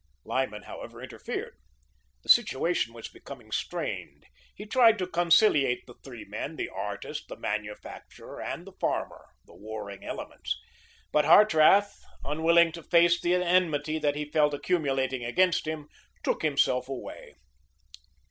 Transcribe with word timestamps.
Lyman, 0.25 0.63
however, 0.63 0.99
interfered. 1.03 1.57
The 2.23 2.29
situation 2.29 2.91
was 2.91 3.07
becoming 3.07 3.51
strained. 3.51 4.25
He 4.55 4.65
tried 4.65 4.97
to 4.97 5.05
conciliate 5.05 5.85
the 5.85 5.93
three 6.03 6.25
men 6.25 6.55
the 6.55 6.69
artist, 6.69 7.27
the 7.27 7.35
manufacturer, 7.37 8.41
and 8.41 8.65
the 8.65 8.71
farmer, 8.71 9.27
the 9.45 9.53
warring 9.53 10.03
elements. 10.03 10.57
But 11.11 11.25
Hartrath, 11.25 11.99
unwilling 12.23 12.71
to 12.71 12.81
face 12.81 13.21
the 13.21 13.35
enmity 13.35 13.99
that 13.99 14.15
he 14.15 14.25
felt 14.25 14.55
accumulating 14.55 15.23
against 15.23 15.67
him, 15.67 15.87
took 16.23 16.41
himself 16.41 16.89
away. 16.89 17.35